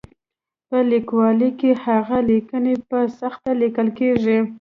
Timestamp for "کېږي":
3.99-4.37